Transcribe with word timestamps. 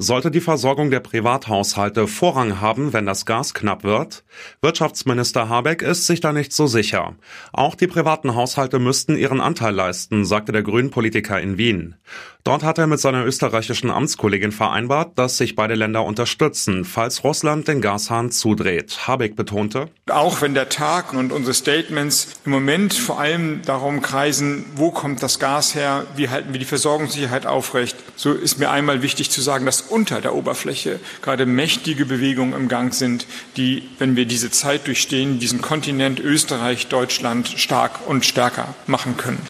Sollte 0.00 0.30
die 0.30 0.40
Versorgung 0.40 0.92
der 0.92 1.00
Privathaushalte 1.00 2.06
Vorrang 2.06 2.60
haben, 2.60 2.92
wenn 2.92 3.04
das 3.04 3.26
Gas 3.26 3.52
knapp 3.52 3.82
wird? 3.82 4.22
Wirtschaftsminister 4.62 5.48
Habeck 5.48 5.82
ist 5.82 6.06
sich 6.06 6.20
da 6.20 6.32
nicht 6.32 6.52
so 6.52 6.68
sicher. 6.68 7.16
Auch 7.52 7.74
die 7.74 7.88
privaten 7.88 8.36
Haushalte 8.36 8.78
müssten 8.78 9.16
ihren 9.16 9.40
Anteil 9.40 9.74
leisten, 9.74 10.24
sagte 10.24 10.52
der 10.52 10.62
Grünen-Politiker 10.62 11.40
in 11.40 11.58
Wien. 11.58 11.96
Dort 12.44 12.62
hat 12.62 12.78
er 12.78 12.86
mit 12.86 13.00
seiner 13.00 13.26
österreichischen 13.26 13.90
Amtskollegin 13.90 14.52
vereinbart, 14.52 15.18
dass 15.18 15.36
sich 15.36 15.54
beide 15.56 15.74
Länder 15.74 16.04
unterstützen, 16.04 16.84
falls 16.84 17.24
Russland 17.24 17.66
den 17.66 17.82
Gashahn 17.82 18.30
zudreht. 18.30 19.06
Habeck 19.06 19.36
betonte, 19.36 19.88
auch 20.08 20.40
wenn 20.40 20.54
der 20.54 20.68
Tag 20.68 21.12
und 21.12 21.32
unsere 21.32 21.52
Statements 21.52 22.40
im 22.46 22.52
Moment 22.52 22.94
vor 22.94 23.20
allem 23.20 23.60
darum 23.66 24.00
kreisen, 24.00 24.64
wo 24.76 24.90
kommt 24.90 25.22
das 25.22 25.40
Gas 25.40 25.74
her, 25.74 26.06
wie 26.16 26.28
halten 26.28 26.52
wir 26.52 26.60
die 26.60 26.64
Versorgungssicherheit 26.64 27.44
aufrecht, 27.44 27.96
so 28.16 28.32
ist 28.32 28.58
mir 28.58 28.70
einmal 28.70 29.02
wichtig 29.02 29.30
zu 29.30 29.42
sagen, 29.42 29.66
dass 29.66 29.87
unter 29.90 30.20
der 30.20 30.34
Oberfläche 30.34 31.00
gerade 31.22 31.46
mächtige 31.46 32.06
Bewegungen 32.06 32.54
im 32.54 32.68
Gang 32.68 32.94
sind, 32.94 33.26
die, 33.56 33.88
wenn 33.98 34.16
wir 34.16 34.26
diese 34.26 34.50
Zeit 34.50 34.86
durchstehen, 34.86 35.38
diesen 35.38 35.60
Kontinent 35.60 36.20
Österreich, 36.20 36.86
Deutschland 36.88 37.48
stark 37.48 38.06
und 38.06 38.24
stärker 38.24 38.74
machen 38.86 39.16
können. 39.16 39.46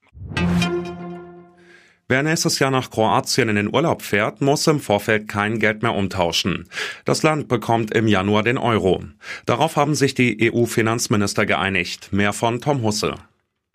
Wer 2.11 2.23
nächstes 2.23 2.59
Jahr 2.59 2.70
nach 2.70 2.91
Kroatien 2.91 3.51
in 3.51 3.56
den 3.56 3.74
Urlaub 3.74 4.01
fährt, 4.01 4.41
muss 4.41 4.66
im 4.66 4.80
Vorfeld 4.80 5.28
kein 5.28 5.59
Geld 5.59 5.83
mehr 5.83 5.95
umtauschen. 5.95 6.66
Das 7.05 7.23
Land 7.23 7.48
bekommt 7.48 7.95
im 7.95 8.09
Januar 8.09 8.42
den 8.42 8.56
Euro. 8.56 9.05
Darauf 9.45 9.77
haben 9.77 9.95
sich 9.95 10.14
die 10.14 10.50
EU-Finanzminister 10.50 11.45
geeinigt. 11.45 12.09
Mehr 12.11 12.33
von 12.33 12.62
Tom 12.62 12.83
Husse. 12.83 13.16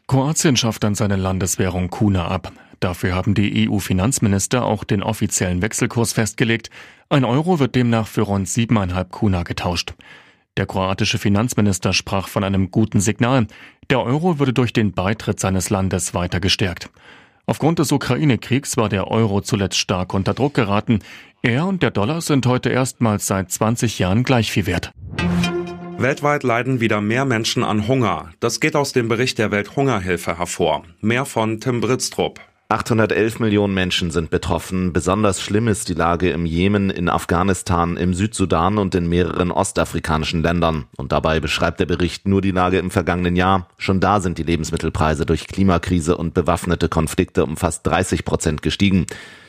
Kroatien 0.08 0.58
schafft 0.58 0.84
dann 0.84 0.96
seine 0.96 1.16
Landeswährung 1.16 1.92
Kuna 1.92 2.28
ab. 2.28 2.52
Dafür 2.84 3.16
haben 3.16 3.34
die 3.34 3.70
EU-Finanzminister 3.70 4.66
auch 4.66 4.84
den 4.84 5.04
offiziellen 5.04 5.62
Wechselkurs 5.62 6.12
festgelegt. 6.12 6.70
Ein 7.08 7.24
Euro 7.24 7.60
wird 7.60 7.76
demnach 7.76 8.08
für 8.08 8.24
rund 8.24 8.50
siebeneinhalb 8.50 9.10
Kuna 9.10 9.44
getauscht. 9.44 9.94
Der 10.58 10.66
kroatische 10.66 11.18
Finanzminister 11.18 11.94
sprach 11.94 12.28
von 12.28 12.44
einem 12.44 12.72
guten 12.72 13.00
Signal. 13.00 13.48
Der 13.90 14.04
Euro 14.04 14.38
würde 14.38 14.52
durch 14.52 14.74
den 14.74 14.92
Beitritt 14.92 15.40
seines 15.40 15.70
Landes 15.70 16.14
weiter 16.14 16.42
gestärkt. 16.42 16.90
Aufgrund 17.46 17.80
des 17.80 17.94
Ukraine-Kriegs 17.94 18.76
war 18.76 18.90
der 18.90 19.08
Euro 19.08 19.40
zuletzt 19.40 19.78
stark 19.78 20.14
unter 20.14 20.34
Druck 20.34 20.54
geraten. 20.54 21.00
Er 21.42 21.66
und 21.66 21.84
der 21.84 21.92
Dollar 21.92 22.20
sind 22.20 22.46
heute 22.48 22.68
erstmals 22.68 23.28
seit 23.28 23.50
20 23.50 23.98
Jahren 24.00 24.26
gleich 24.26 24.52
viel 24.52 24.66
wert. 24.66 24.92
Weltweit 25.98 26.44
leiden 26.44 26.82
wieder 26.82 27.00
mehr 27.00 27.24
Menschen 27.24 27.64
an 27.64 27.88
Hunger. 27.88 28.32
Das 28.42 28.60
geht 28.60 28.76
aus 28.76 28.92
dem 28.92 29.08
Bericht 29.08 29.38
der 29.38 29.52
Welthungerhilfe 29.52 30.38
hervor. 30.38 30.84
Mehr 31.00 31.24
von 31.24 31.62
Tim 31.62 31.80
Britztrup. 31.80 32.42
811 32.70 33.40
Millionen 33.40 33.74
Menschen 33.74 34.10
sind 34.10 34.30
betroffen. 34.30 34.94
Besonders 34.94 35.42
schlimm 35.42 35.68
ist 35.68 35.90
die 35.90 35.94
Lage 35.94 36.32
im 36.32 36.46
Jemen, 36.46 36.90
in 36.90 37.08
Afghanistan, 37.08 37.98
im 37.98 38.14
Südsudan 38.14 38.78
und 38.78 38.96
in 38.96 39.08
mehreren 39.08 39.52
ostafrikanischen 39.52 40.42
Ländern. 40.42 40.86
Und 40.98 41.12
dabei 41.12 41.40
beschreibt 41.40 41.80
der 41.80 41.86
Bericht 41.86 42.28
nur 42.28 42.42
die 42.42 42.52
Lage 42.52 42.80
im 42.80 42.90
vergangenen 42.90 43.36
Jahr. 43.36 43.68
Schon 43.78 44.00
da 44.00 44.22
sind 44.22 44.38
die 44.40 44.44
Lebensmittelpreise 44.44 45.26
durch 45.26 45.48
Klimakrise 45.48 46.18
und 46.18 46.34
bewaffnete 46.34 46.90
Konflikte 46.90 47.46
um 47.46 47.58
fast 47.58 47.86
30 47.86 48.26
Prozent 48.26 48.62
gestiegen. 48.64 49.06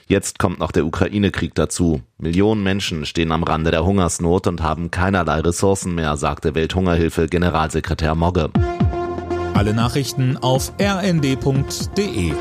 Jetzt 0.07 0.39
kommt 0.39 0.59
noch 0.59 0.71
der 0.71 0.85
Ukraine-Krieg 0.85 1.55
dazu. 1.55 2.03
Millionen 2.19 2.63
Menschen 2.63 3.07
stehen 3.07 3.33
am 3.33 3.43
Rande 3.43 3.71
der 3.71 3.87
Hungersnot 3.87 4.47
und 4.47 4.63
haben 4.63 4.91
keinerlei 4.91 5.41
Ressourcen 5.41 5.95
mehr, 5.95 6.19
sagte 6.19 6.55
Welthungerhilfe 6.55 7.27
Generalsekretär 7.27 8.15
Mogge. 8.15 8.51
Alle 9.55 9.73
Nachrichten 9.73 10.37
auf 10.37 10.73
rnd.de 10.79 12.33